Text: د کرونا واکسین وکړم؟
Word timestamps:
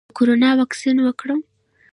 د 0.07 0.11
کرونا 0.17 0.49
واکسین 0.59 0.97
وکړم؟ 1.01 1.39